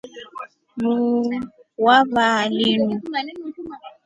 [0.81, 1.29] Muu
[1.85, 2.87] wa vaa linu.